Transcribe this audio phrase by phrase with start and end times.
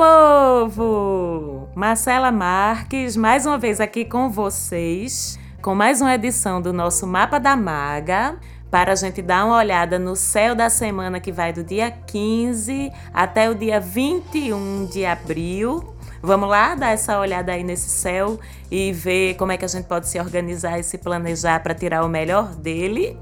[0.00, 1.68] povo?
[1.74, 7.38] Marcela Marques, mais uma vez aqui com vocês, com mais uma edição do nosso Mapa
[7.38, 8.38] da Maga,
[8.70, 12.90] para a gente dar uma olhada no céu da semana que vai do dia 15
[13.12, 15.94] até o dia 21 de abril.
[16.22, 19.84] Vamos lá dar essa olhada aí nesse céu e ver como é que a gente
[19.84, 23.18] pode se organizar e se planejar para tirar o melhor dele.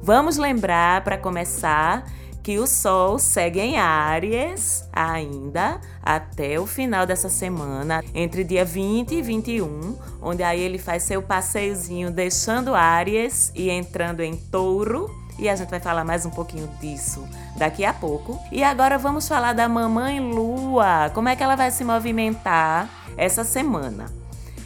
[0.00, 2.04] Vamos lembrar, para começar,
[2.50, 9.14] que o Sol segue em Áries ainda até o final dessa semana, entre dia 20
[9.14, 15.08] e 21, onde aí ele faz seu passeiozinho deixando Áries e entrando em Touro.
[15.38, 17.24] E a gente vai falar mais um pouquinho disso
[17.56, 18.36] daqui a pouco.
[18.50, 23.44] E agora vamos falar da Mamãe Lua, como é que ela vai se movimentar essa
[23.44, 24.06] semana.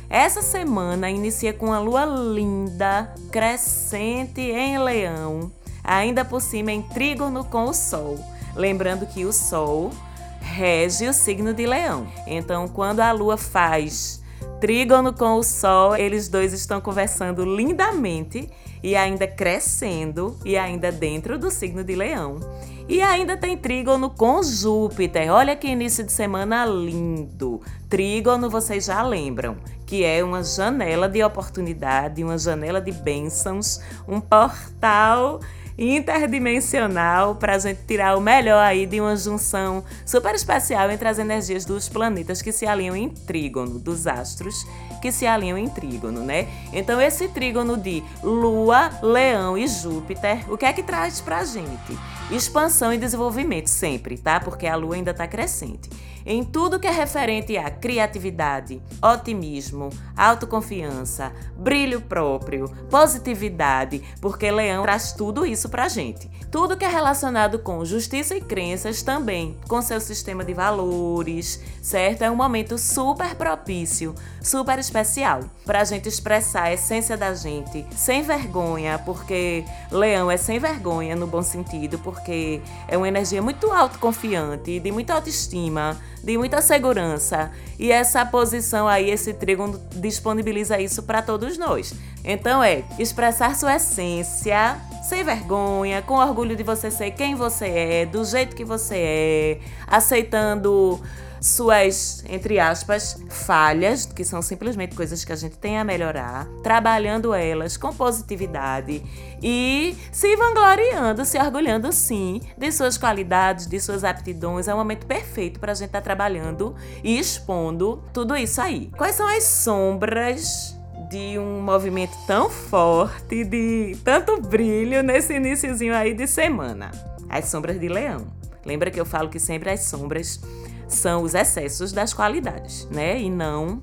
[0.09, 5.53] Essa semana inicia com uma lua linda, crescente em Leão,
[5.85, 8.19] ainda por cima em trígono com o Sol.
[8.57, 9.93] Lembrando que o Sol
[10.41, 12.07] rege o signo de Leão.
[12.27, 14.23] Então, quando a Lua faz
[14.61, 18.49] trígono com o Sol, eles dois estão conversando lindamente
[18.83, 22.39] e ainda crescendo e ainda dentro do signo de Leão.
[22.87, 25.33] E ainda tem trígono com Júpiter.
[25.33, 27.63] Olha que início de semana lindo.
[27.89, 34.21] Trígono, vocês já lembram, que é uma janela de oportunidade, uma janela de bênçãos, um
[34.21, 35.41] portal
[35.79, 41.19] interdimensional para a gente tirar o melhor aí de uma junção super especial entre as
[41.19, 44.67] energias dos planetas que se alinham em trígono, dos astros
[45.03, 46.49] que se alinham em trígono, né?
[46.73, 51.45] Então esse trígono de Lua, Leão e Júpiter, o que é que traz para a
[51.45, 51.99] gente?
[52.31, 54.41] Expansão e desenvolvimento sempre, tá?
[54.41, 55.91] Porque a Lua ainda está crescente
[56.27, 65.13] em tudo que é referente à criatividade, otimismo, autoconfiança, brilho próprio, positividade, porque Leão traz
[65.13, 66.31] tudo isso pra gente.
[66.51, 72.23] Tudo que é relacionado com justiça e crenças também, com seu sistema de valores, certo?
[72.23, 77.85] É um momento super propício, super especial para a gente expressar a essência da gente
[77.97, 83.73] sem vergonha, porque Leão é sem vergonha no bom sentido, porque é uma energia muito
[83.73, 87.51] autoconfiante, de muita autoestima de muita segurança.
[87.79, 91.95] E essa posição aí, esse trígono, disponibiliza isso para todos nós.
[92.25, 98.07] Então é expressar sua essência sem vergonha, com orgulho de você ser quem você é,
[98.07, 100.99] do jeito que você é, aceitando
[101.45, 107.35] suas, entre aspas, falhas, que são simplesmente coisas que a gente tem a melhorar, trabalhando
[107.35, 109.03] elas com positividade
[109.43, 114.69] e se vangloriando, se orgulhando sim de suas qualidades, de suas aptidões.
[114.69, 118.91] É o momento perfeito para a gente estar tá trabalhando e expondo tudo isso aí.
[118.97, 120.75] Quais são as sombras
[121.11, 126.91] de um movimento tão forte, de tanto brilho nesse iníciozinho aí de semana?
[127.29, 128.27] As sombras de leão.
[128.65, 130.41] Lembra que eu falo que sempre as sombras
[130.89, 133.21] são os excessos das qualidades, né?
[133.21, 133.83] E não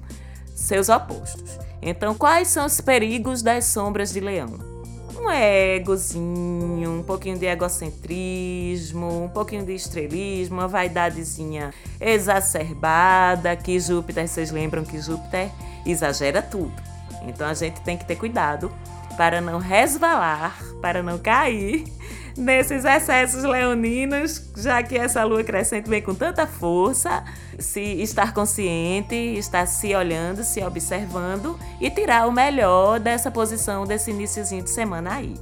[0.55, 1.59] seus opostos.
[1.81, 4.59] Então, quais são os perigos das sombras de leão?
[5.19, 14.27] Um egozinho, um pouquinho de egocentrismo, um pouquinho de estrelismo, uma vaidadezinha exacerbada, que Júpiter,
[14.27, 15.51] vocês lembram que Júpiter
[15.85, 16.73] exagera tudo.
[17.27, 18.71] Então a gente tem que ter cuidado
[19.15, 21.85] para não resvalar, para não cair
[22.37, 27.23] nesses excessos leoninos, já que essa lua crescente vem com tanta força,
[27.59, 34.11] se estar consciente, estar se olhando, se observando e tirar o melhor dessa posição desse
[34.11, 35.35] iníciozinho de semana aí.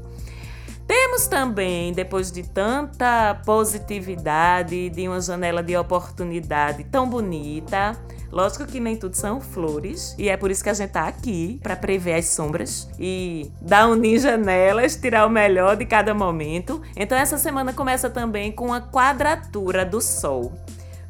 [0.89, 7.95] Temos também, depois de tanta positividade, de uma janela de oportunidade tão bonita,
[8.31, 11.59] Lógico que nem tudo são flores, e é por isso que a gente tá aqui
[11.63, 16.81] para prever as sombras e dar um ninja nelas, tirar o melhor de cada momento.
[16.95, 20.53] Então essa semana começa também com a quadratura do Sol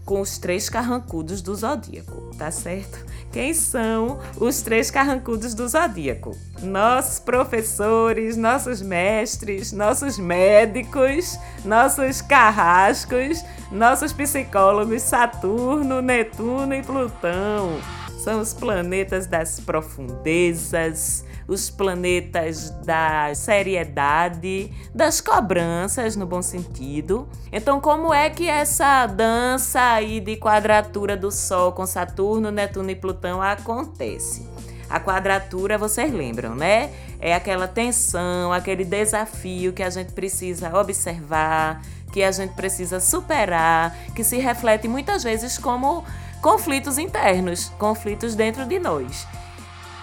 [0.10, 3.06] com os três carrancudos do zodíaco, tá certo?
[3.32, 6.36] Quem são os três carrancudos do zodíaco?
[6.64, 17.80] Nossos professores, nossos mestres, nossos médicos, nossos carrascos, nossos psicólogos Saturno, Netuno e Plutão.
[18.24, 27.28] São os planetas das profundezas, os planetas da seriedade, das cobranças no bom sentido.
[27.52, 32.96] Então, como é que essa dança aí de quadratura do Sol com Saturno, Netuno e
[32.96, 34.48] Plutão acontece?
[34.88, 36.92] A quadratura, vocês lembram, né?
[37.20, 41.82] É aquela tensão, aquele desafio que a gente precisa observar,
[42.14, 46.04] que a gente precisa superar, que se reflete muitas vezes como
[46.42, 49.28] conflitos internos, conflitos dentro de nós.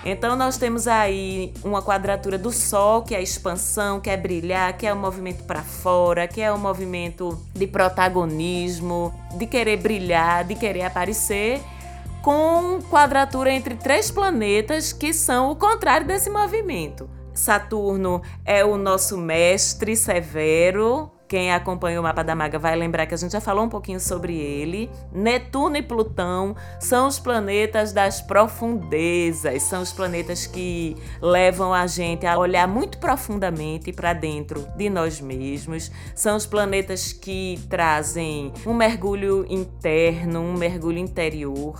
[0.04, 4.76] Então nós temos aí uma quadratura do Sol, que é a expansão, que é brilhar,
[4.76, 10.44] que é o movimento para fora, que é o movimento de protagonismo, de querer brilhar,
[10.44, 11.60] de querer aparecer,
[12.22, 17.08] com quadratura entre três planetas que são o contrário desse movimento.
[17.34, 23.14] Saturno é o nosso mestre severo, quem acompanha o mapa da maga vai lembrar que
[23.14, 24.88] a gente já falou um pouquinho sobre ele.
[25.12, 32.26] Netuno e Plutão são os planetas das profundezas, são os planetas que levam a gente
[32.26, 35.90] a olhar muito profundamente para dentro de nós mesmos.
[36.14, 41.76] São os planetas que trazem um mergulho interno, um mergulho interior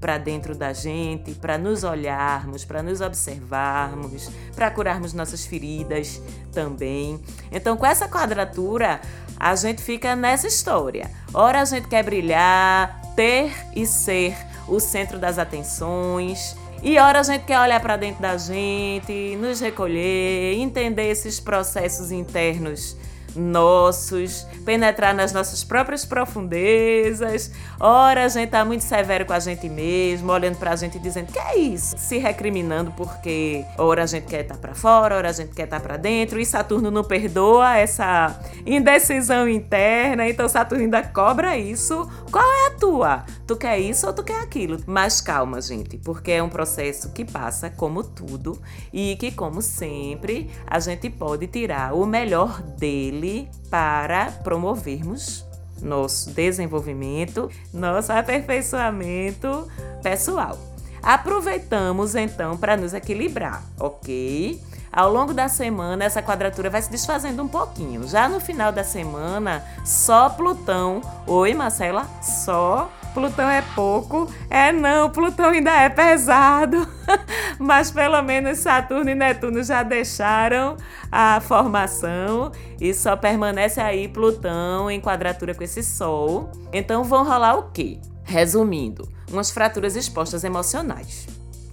[0.00, 6.22] para dentro da gente, para nos olharmos, para nos observarmos, para curarmos nossas feridas
[6.52, 7.20] também.
[7.50, 9.00] Então, com essa quadratura,
[9.38, 11.10] a gente fica nessa história.
[11.34, 14.36] Ora a gente quer brilhar, ter e ser
[14.68, 16.56] o centro das atenções.
[16.82, 22.12] E ora a gente quer olhar para dentro da gente, nos recolher, entender esses processos
[22.12, 22.96] internos
[23.36, 27.50] nossos, penetrar nas nossas próprias profundezas.
[27.78, 31.32] Ora, a gente tá muito severo com a gente mesmo, olhando pra gente e dizendo
[31.32, 35.28] que é isso, se recriminando porque ora a gente quer estar tá para fora, ora
[35.28, 40.48] a gente quer estar tá para dentro, e Saturno não perdoa essa indecisão interna, então
[40.48, 42.08] Saturno ainda cobra isso.
[42.30, 43.24] Qual é a tua?
[43.46, 44.78] Tu quer isso ou tu quer aquilo?
[44.86, 48.60] Mas calma, gente, porque é um processo que passa como tudo
[48.92, 53.27] e que, como sempre, a gente pode tirar o melhor dele
[53.70, 55.44] para promovermos
[55.80, 59.68] nosso desenvolvimento, nosso aperfeiçoamento
[60.02, 60.58] pessoal.
[61.02, 64.60] Aproveitamos então para nos equilibrar, ok?
[64.90, 68.08] Ao longo da semana, essa quadratura vai se desfazendo um pouquinho.
[68.08, 71.00] Já no final da semana, só Plutão.
[71.26, 72.06] Oi, Marcela?
[72.22, 74.32] Só Plutão é pouco.
[74.48, 76.86] É não, Plutão ainda é pesado.
[77.58, 80.76] Mas pelo menos Saturno e Netuno já deixaram
[81.10, 86.50] a formação e só permanece aí Plutão em quadratura com esse Sol.
[86.72, 87.98] Então vão rolar o quê?
[88.24, 91.26] Resumindo, umas fraturas expostas emocionais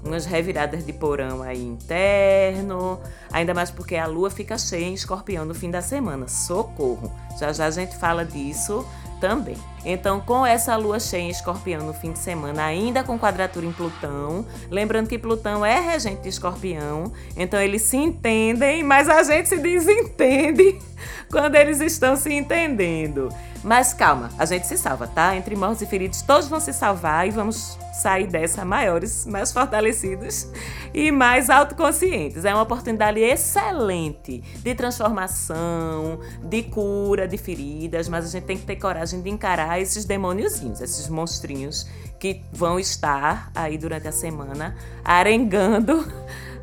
[0.05, 2.99] umas reviradas de porão aí interno,
[3.31, 6.27] ainda mais porque a lua fica cheia em escorpião no fim da semana.
[6.27, 7.11] Socorro!
[7.39, 8.85] Já já a gente fala disso
[9.27, 9.57] também.
[9.83, 13.71] Então, com essa lua cheia em escorpião no fim de semana, ainda com quadratura em
[13.71, 19.49] Plutão, lembrando que Plutão é regente de escorpião, então eles se entendem, mas a gente
[19.49, 20.77] se desentende
[21.31, 23.29] quando eles estão se entendendo.
[23.65, 25.35] Mas calma, a gente se salva, tá?
[25.35, 30.47] Entre mortos e feridos, todos vão se salvar e vamos sair dessa maiores, mais fortalecidos
[30.93, 32.45] e mais autoconscientes.
[32.45, 38.67] É uma oportunidade excelente de transformação, de cura de feridas, mas a gente tem que
[38.67, 41.87] ter coragem de encarar esses demôniozinhos, esses monstrinhos
[42.19, 46.05] que vão estar aí durante a semana arengando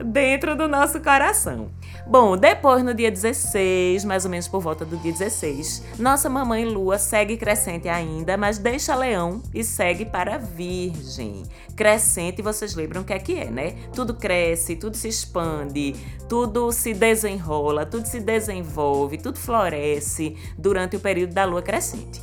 [0.04, 1.70] dentro do nosso coração.
[2.06, 6.64] Bom, depois no dia 16, mais ou menos por volta do dia 16, nossa mamãe
[6.64, 11.44] Lua segue crescente ainda, mas deixa Leão e segue para Virgem.
[11.76, 13.74] Crescente, vocês lembram o que é que é, né?
[13.94, 15.94] Tudo cresce, tudo se expande,
[16.28, 22.20] tudo se desenrola, tudo se desenvolve, tudo floresce durante o período da Lua crescente.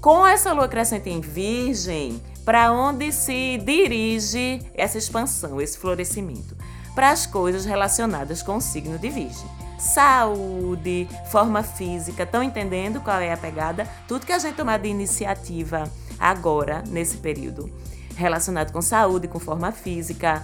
[0.00, 6.56] Com essa Lua crescente em Virgem, para onde se dirige essa expansão, esse florescimento?
[6.94, 9.48] Para as coisas relacionadas com o signo de Virgem.
[9.78, 13.88] Saúde, forma física, estão entendendo qual é a pegada?
[14.08, 15.84] Tudo que a gente tomar de iniciativa
[16.18, 17.70] agora, nesse período,
[18.16, 20.42] relacionado com saúde, com forma física,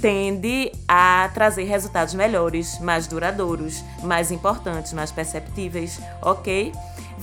[0.00, 6.72] tende a trazer resultados melhores, mais duradouros, mais importantes, mais perceptíveis, ok?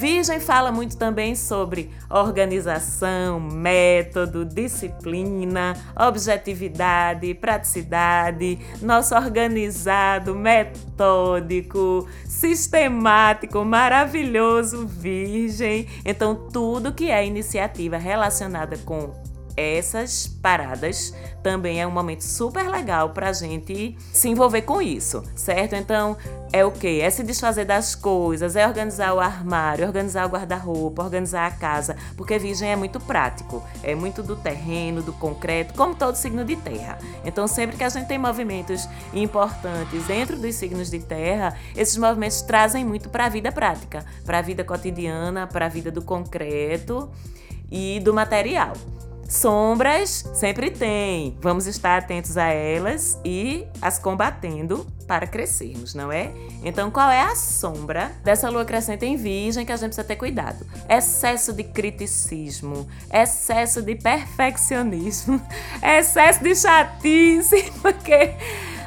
[0.04, 14.86] Virgem fala muito também sobre organização, método, disciplina, objetividade, praticidade, nosso organizado, metódico, sistemático, maravilhoso
[14.86, 15.88] Virgem.
[16.04, 19.10] Então, tudo que é iniciativa relacionada com
[19.56, 25.24] essas paradas também é um momento super legal para a gente se envolver com isso,
[25.36, 25.76] certo?
[25.76, 26.18] Então,
[26.52, 27.02] é o que?
[27.02, 31.98] É se desfazer das coisas, é organizar o armário, organizar o guarda-roupa, organizar a casa,
[32.16, 36.56] porque Virgem é muito prático, é muito do terreno, do concreto, como todo signo de
[36.56, 36.98] terra.
[37.26, 42.42] Então, sempre que a gente tem movimentos importantes dentro dos signos de terra, esses movimentos
[42.42, 47.10] trazem muito para a vida prática, para a vida cotidiana, para a vida do concreto
[47.72, 48.74] e do material.
[49.28, 51.38] Sombras sempre tem.
[51.42, 56.32] Vamos estar atentos a elas e as combatendo para crescermos, não é?
[56.64, 60.16] Então, qual é a sombra dessa lua crescente em Virgem que a gente precisa ter
[60.16, 60.66] cuidado?
[60.90, 65.42] Excesso de criticismo, excesso de perfeccionismo,
[65.82, 68.36] excesso de chatice, porque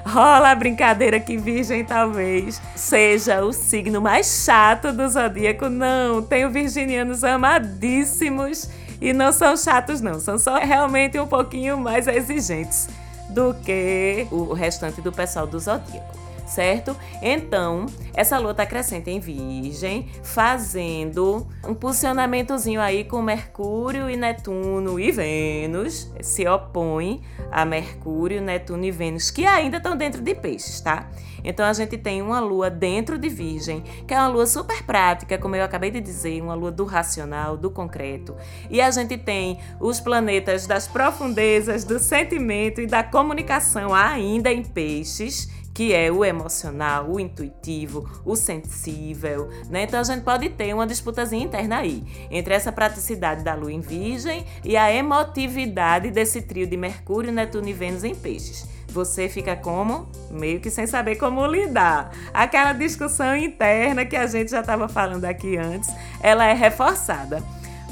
[0.06, 5.68] rola a brincadeira que Virgem talvez seja o signo mais chato do zodíaco.
[5.68, 8.68] Não, tenho virginianos amadíssimos
[9.00, 12.88] e não são chatos, não, são só realmente um pouquinho mais exigentes
[13.28, 16.96] do que o restante do pessoal do zodíaco certo?
[17.20, 24.98] Então, essa lua está crescente em Virgem, fazendo um posicionamentozinho aí com Mercúrio e Netuno
[24.98, 30.80] e Vênus, se opõe a Mercúrio, Netuno e Vênus, que ainda estão dentro de Peixes,
[30.80, 31.08] tá?
[31.44, 35.38] Então a gente tem uma lua dentro de Virgem, que é uma lua super prática,
[35.38, 38.34] como eu acabei de dizer, uma lua do racional, do concreto.
[38.68, 44.64] E a gente tem os planetas das profundezas, do sentimento e da comunicação ainda em
[44.64, 49.82] Peixes que é o emocional, o intuitivo, o sensível, né?
[49.82, 53.82] Então a gente pode ter uma disputazinha interna aí, entre essa praticidade da lua em
[53.82, 58.66] virgem e a emotividade desse trio de Mercúrio, Netuno e Vênus em peixes.
[58.88, 60.08] Você fica como?
[60.30, 62.10] Meio que sem saber como lidar.
[62.32, 65.90] Aquela discussão interna que a gente já estava falando aqui antes,
[66.22, 67.42] ela é reforçada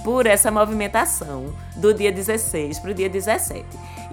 [0.02, 3.62] por essa movimentação do dia 16 para o dia 17.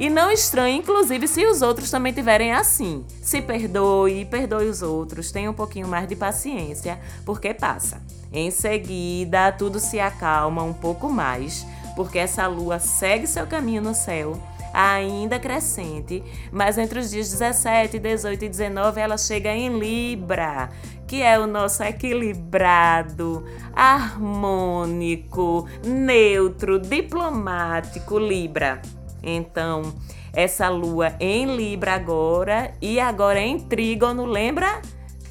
[0.01, 3.05] E não estranhe, inclusive, se os outros também tiverem assim.
[3.21, 8.01] Se perdoe, perdoe os outros, tenha um pouquinho mais de paciência, porque passa.
[8.33, 13.93] Em seguida, tudo se acalma um pouco mais, porque essa lua segue seu caminho no
[13.93, 14.41] céu
[14.73, 20.71] ainda crescente, mas entre os dias 17, 18 e 19 ela chega em Libra,
[21.05, 28.81] que é o nosso equilibrado, harmônico, neutro, diplomático Libra.
[29.23, 29.93] Então,
[30.33, 34.81] essa lua em Libra agora e agora em Trígono, lembra?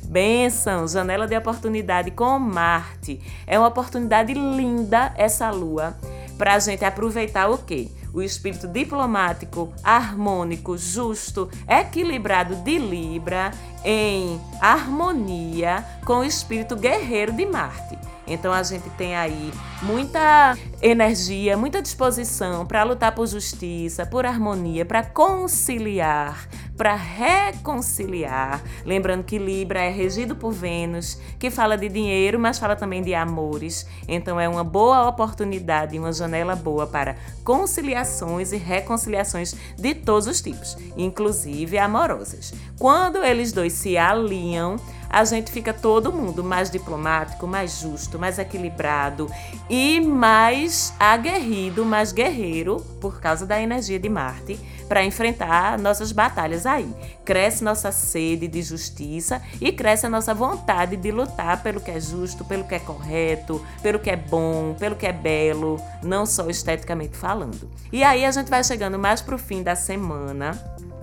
[0.04, 3.20] Benção, janela de oportunidade com Marte.
[3.46, 5.96] É uma oportunidade linda essa lua
[6.36, 7.88] para a gente aproveitar o quê?
[8.12, 13.52] O espírito diplomático, harmônico, justo, equilibrado de Libra
[13.84, 17.98] em harmonia com o espírito guerreiro de Marte.
[18.26, 19.52] Então a gente tem aí
[19.82, 28.62] muita energia, muita disposição para lutar por justiça, por harmonia, para conciliar, para reconciliar.
[28.84, 33.14] Lembrando que Libra é regido por Vênus, que fala de dinheiro, mas fala também de
[33.14, 33.84] amores.
[34.06, 40.40] Então é uma boa oportunidade, uma janela boa para conciliações e reconciliações de todos os
[40.40, 42.54] tipos, inclusive amorosas.
[42.78, 44.76] Quando eles dois se alinham,
[45.10, 49.28] a gente fica todo mundo mais diplomático, mais justo, mais equilibrado
[49.68, 56.64] e mais aguerrido, mais guerreiro por causa da energia de Marte para enfrentar nossas batalhas
[56.64, 56.92] aí.
[57.24, 62.00] Cresce nossa sede de justiça e cresce a nossa vontade de lutar pelo que é
[62.00, 66.48] justo, pelo que é correto, pelo que é bom, pelo que é belo, não só
[66.48, 67.68] esteticamente falando.
[67.92, 70.58] E aí a gente vai chegando mais pro fim da semana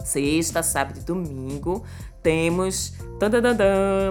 [0.08, 1.84] sexta, sábado e domingo,
[2.28, 2.92] temos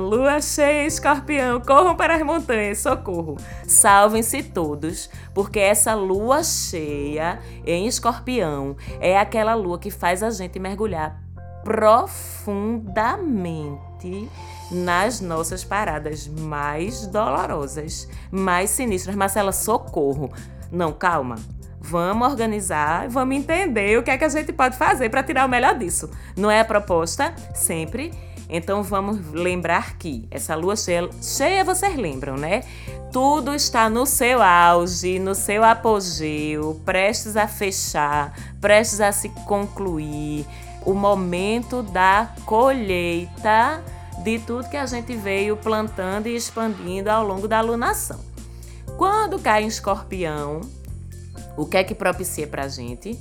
[0.01, 3.37] lua cheia, escorpião, corram para as montanhas, socorro.
[3.67, 10.59] Salvem-se todos, porque essa lua cheia em escorpião é aquela lua que faz a gente
[10.59, 11.23] mergulhar
[11.63, 14.31] profundamente
[14.71, 19.15] nas nossas paradas mais dolorosas, mais sinistras.
[19.15, 20.33] Marcela, socorro.
[20.73, 21.37] Não, calma.
[21.89, 25.49] Vamos organizar, vamos entender o que é que a gente pode fazer para tirar o
[25.49, 26.11] melhor disso.
[26.37, 27.33] Não é a proposta?
[27.55, 28.13] Sempre.
[28.49, 32.65] Então vamos lembrar que essa lua cheia, cheia vocês lembram, né?
[33.13, 40.45] Tudo está no seu auge, no seu apogeu, prestes a fechar, prestes a se concluir.
[40.85, 43.83] O momento da colheita
[44.25, 48.19] de tudo que a gente veio plantando e expandindo ao longo da alunação.
[48.97, 50.61] Quando cai em escorpião,
[51.57, 53.19] o que é que propicia para a gente?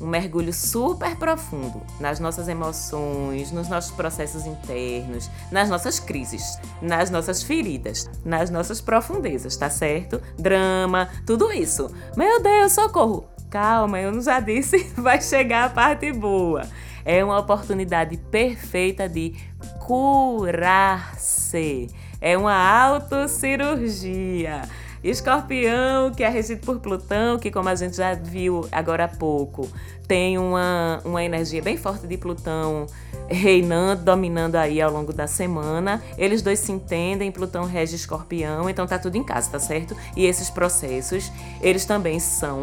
[0.00, 7.08] Um mergulho super profundo nas nossas emoções, nos nossos processos internos, nas nossas crises, nas
[7.08, 10.20] nossas feridas, nas nossas profundezas, tá certo?
[10.36, 11.88] Drama, tudo isso.
[12.16, 13.28] Meu Deus, socorro!
[13.48, 16.66] Calma, eu já disse, vai chegar a parte boa.
[17.04, 19.34] É uma oportunidade perfeita de
[19.78, 21.88] curar-se.
[22.20, 24.62] É uma autocirurgia.
[25.02, 29.68] Escorpião, que é regido por Plutão, que como a gente já viu agora há pouco,
[30.06, 32.86] tem uma, uma energia bem forte de Plutão
[33.28, 36.02] reinando, dominando aí ao longo da semana.
[36.16, 39.96] Eles dois se entendem, Plutão rege Escorpião, então tá tudo em casa, tá certo?
[40.16, 42.62] E esses processos, eles também são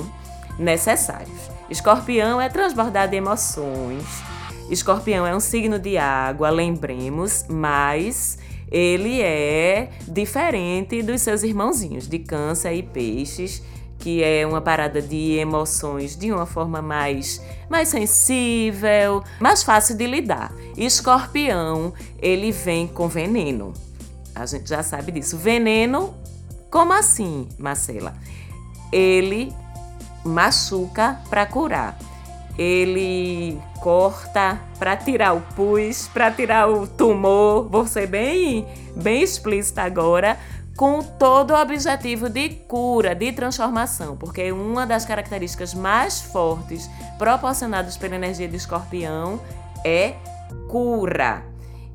[0.58, 1.52] necessários.
[1.70, 4.06] Escorpião é transbordar de emoções.
[4.70, 8.38] Escorpião é um signo de água, lembremos, mas
[8.72, 13.64] ele é diferente dos seus irmãozinhos de Câncer e Peixes,
[13.98, 20.08] que é uma parada de emoções de uma forma mais mais sensível, mais fácil de
[20.08, 20.54] lidar.
[20.78, 23.74] Escorpião, ele vem com veneno.
[24.34, 25.38] A gente já sabe disso.
[25.38, 26.16] Veneno,
[26.72, 28.16] como assim, Marcela?
[28.92, 29.54] Ele
[30.24, 31.98] machuca para curar.
[32.60, 37.70] Ele corta para tirar o pus, para tirar o tumor.
[37.70, 40.38] Vou ser bem, bem explícita agora
[40.76, 47.96] com todo o objetivo de cura, de transformação, porque uma das características mais fortes proporcionadas
[47.96, 49.40] pela energia de escorpião
[49.86, 50.16] é
[50.68, 51.44] cura.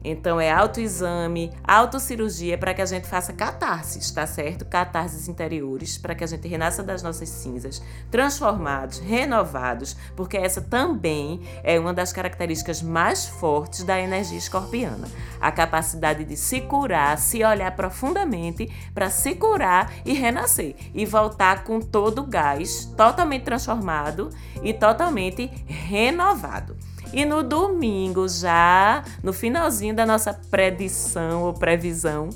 [0.05, 4.67] Então é autoexame, autocirurgia para que a gente faça catarses, tá certo?
[4.67, 11.41] Catarses interiores para que a gente renasça das nossas cinzas, transformados, renovados, porque essa também
[11.63, 15.09] é uma das características mais fortes da energia escorpiana.
[15.41, 21.65] A capacidade de se curar, se olhar profundamente para se curar e renascer e voltar
[21.65, 24.29] com todo o gás totalmente transformado
[24.63, 26.77] e totalmente renovado.
[27.15, 32.29] E no domingo, já no finalzinho da nossa predição ou previsão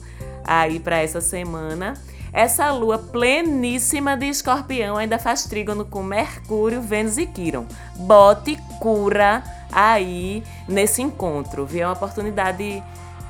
[0.44, 1.94] aí para essa semana,
[2.32, 7.66] essa lua pleníssima de escorpião ainda faz trígono com Mercúrio, Vênus e Quiron.
[7.97, 9.42] Bote cura
[9.73, 11.82] aí nesse encontro, viu?
[11.82, 12.80] É uma oportunidade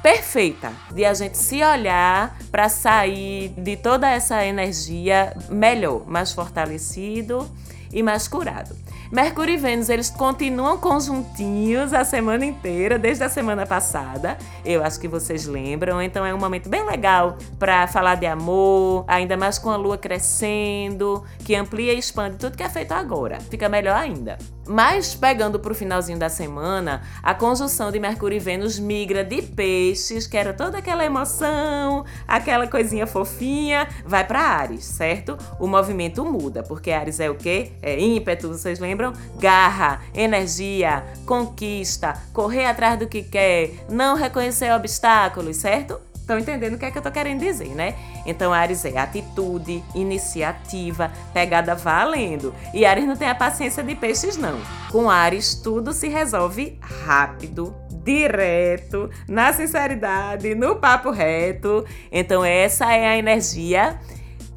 [0.02, 7.50] perfeita de a gente se olhar para sair de toda essa energia melhor, mais fortalecido
[7.90, 8.76] e mais curado.
[9.10, 14.36] Mercúrio e Vênus, eles continuam conjuntinhos a semana inteira, desde a semana passada.
[14.62, 16.02] Eu acho que vocês lembram.
[16.02, 19.96] Então é um momento bem legal para falar de amor, ainda mais com a lua
[19.96, 23.40] crescendo, que amplia e expande tudo que é feito agora.
[23.40, 24.36] Fica melhor ainda.
[24.68, 29.40] Mas pegando para o finalzinho da semana, a conjunção de Mercúrio e Vênus migra de
[29.40, 35.38] peixes, que era toda aquela emoção, aquela coisinha fofinha, vai para Ares, certo?
[35.58, 37.72] O movimento muda, porque Ares é o quê?
[37.80, 39.14] É ímpeto, vocês lembram?
[39.38, 46.07] Garra, energia, conquista, correr atrás do que quer, não reconhecer obstáculos, certo?
[46.28, 47.94] Estão entendendo o que é que eu tô querendo dizer, né?
[48.26, 52.54] Então, Ares é atitude, iniciativa, pegada valendo.
[52.74, 54.60] E Ares não tem a paciência de peixes, não.
[54.90, 61.86] Com Ares, tudo se resolve rápido, direto, na sinceridade, no papo reto.
[62.12, 63.98] Então, essa é a energia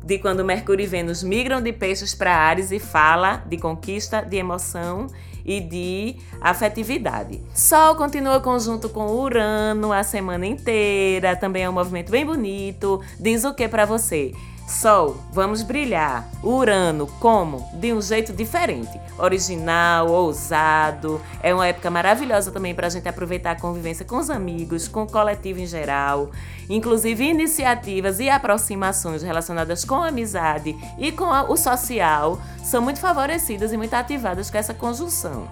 [0.04, 4.36] de quando Mercúrio e Vênus migram de peixes para Ares e fala de conquista, de
[4.36, 5.08] emoção
[5.46, 7.42] e de afetividade.
[7.54, 13.02] Sol continua conjunto com Urano a semana inteira, também é um movimento bem bonito.
[13.20, 14.34] Diz o que para você?
[14.72, 16.26] Sol, vamos brilhar.
[16.42, 17.70] Urano, como?
[17.74, 19.00] De um jeito diferente.
[19.20, 21.22] Original, ousado.
[21.44, 25.04] É uma época maravilhosa também para a gente aproveitar a convivência com os amigos, com
[25.04, 26.32] o coletivo em geral.
[26.70, 33.74] Inclusive, iniciativas e aproximações relacionadas com a amizade e com o social são muito favorecidas
[33.74, 35.50] e muito ativadas com essa conjunção.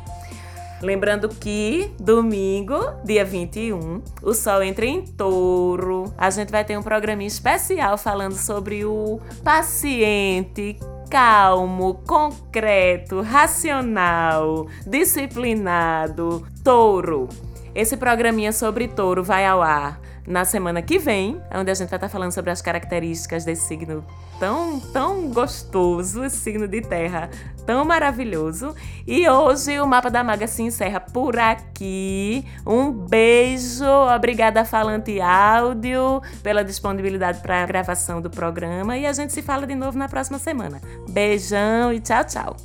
[0.82, 6.14] Lembrando que domingo, dia 21, o Sol entra em touro.
[6.18, 10.78] A gente vai ter um programinha especial falando sobre o paciente
[11.10, 17.28] calmo, concreto, racional, disciplinado, touro.
[17.74, 21.98] Esse programinha sobre touro vai ao ar na semana que vem, onde a gente vai
[21.98, 24.06] estar falando sobre as características desse signo
[24.40, 27.32] tão, tão gostoso, esse signo de terra
[27.66, 28.76] tão maravilhoso.
[29.08, 32.46] E hoje o Mapa da Maga se encerra por aqui.
[32.66, 33.84] Um beijo,
[34.16, 39.66] obrigada Falante Áudio pela disponibilidade para a gravação do programa e a gente se fala
[39.66, 40.80] de novo na próxima semana.
[41.10, 42.56] Beijão e tchau, tchau.